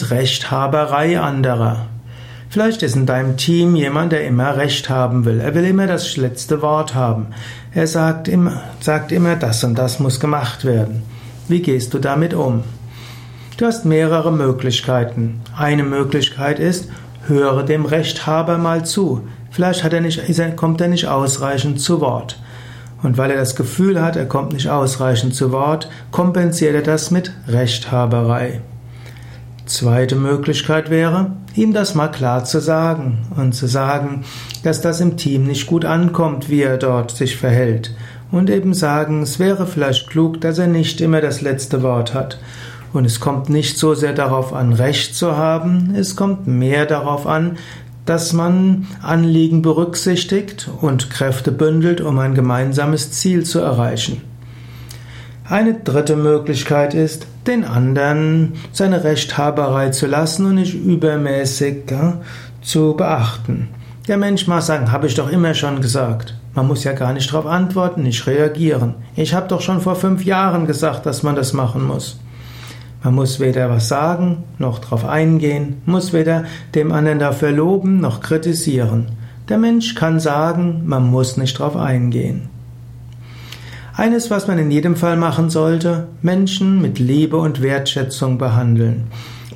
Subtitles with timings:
[0.00, 1.86] mit Rechthaberei anderer.
[2.48, 5.40] Vielleicht ist in deinem Team jemand, der immer Recht haben will.
[5.40, 7.28] Er will immer das letzte Wort haben.
[7.74, 11.02] Er sagt immer, sagt immer, das und das muss gemacht werden.
[11.48, 12.64] Wie gehst du damit um?
[13.56, 15.42] Du hast mehrere Möglichkeiten.
[15.56, 16.88] Eine Möglichkeit ist,
[17.26, 19.28] höre dem Rechthaber mal zu.
[19.50, 20.22] Vielleicht er nicht,
[20.56, 22.40] kommt er nicht ausreichend zu Wort.
[23.02, 27.10] Und weil er das Gefühl hat, er kommt nicht ausreichend zu Wort, kompensiert er das
[27.10, 28.60] mit Rechthaberei.
[29.70, 34.24] Zweite Möglichkeit wäre, ihm das mal klar zu sagen und zu sagen,
[34.64, 37.94] dass das im Team nicht gut ankommt, wie er dort sich verhält.
[38.32, 42.40] Und eben sagen, es wäre vielleicht klug, dass er nicht immer das letzte Wort hat.
[42.92, 47.28] Und es kommt nicht so sehr darauf an, Recht zu haben, es kommt mehr darauf
[47.28, 47.56] an,
[48.06, 54.20] dass man Anliegen berücksichtigt und Kräfte bündelt, um ein gemeinsames Ziel zu erreichen.
[55.50, 62.20] Eine dritte Möglichkeit ist, den anderen seine Rechthaberei zu lassen und nicht übermäßig ja,
[62.62, 63.66] zu beachten.
[64.06, 66.36] Der Mensch mag sagen, habe ich doch immer schon gesagt.
[66.54, 68.94] Man muss ja gar nicht darauf antworten, nicht reagieren.
[69.16, 72.20] Ich habe doch schon vor fünf Jahren gesagt, dass man das machen muss.
[73.02, 76.44] Man muss weder was sagen, noch darauf eingehen, muss weder
[76.76, 79.08] dem anderen dafür loben, noch kritisieren.
[79.48, 82.50] Der Mensch kann sagen, man muss nicht darauf eingehen.
[84.00, 89.08] Eines, was man in jedem Fall machen sollte, Menschen mit Liebe und Wertschätzung behandeln.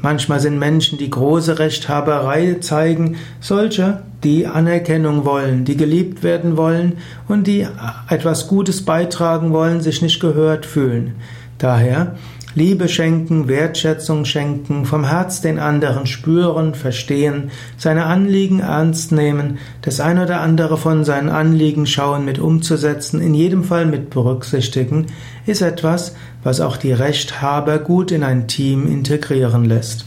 [0.02, 6.98] Manchmal sind Menschen, die große Rechthaberei zeigen, solche, die Anerkennung wollen, die geliebt werden wollen
[7.26, 7.66] und die
[8.10, 11.14] etwas Gutes beitragen wollen, sich nicht gehört fühlen.
[11.56, 12.16] Daher
[12.56, 19.98] Liebe schenken, Wertschätzung schenken, vom Herz den anderen spüren, verstehen, seine Anliegen ernst nehmen, das
[19.98, 25.06] ein oder andere von seinen Anliegen schauen mit umzusetzen, in jedem Fall mit berücksichtigen,
[25.46, 30.06] ist etwas, was auch die Rechthaber gut in ein Team integrieren lässt.